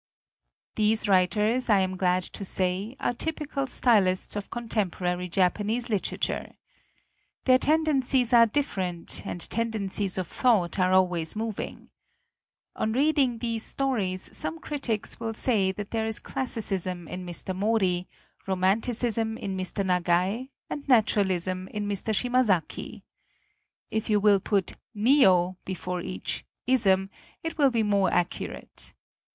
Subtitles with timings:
[0.77, 6.53] These writers, I am glad to say, are typical stylists of contemporary Jap anese literature.
[7.43, 11.91] Their tendencies are different, and tendencies of thought are always moving.
[12.75, 17.55] On reading these stories some critics will say that there is classicism in Mr.
[17.55, 18.07] Mori,
[18.47, 19.85] romanticism in Mr.
[19.85, 22.11] Nagai and naturalism in Mr.
[22.11, 23.03] Shimazaki.
[23.91, 27.11] If you will put "Neo" be fore each "ism,"
[27.43, 28.95] it will be more accu rate.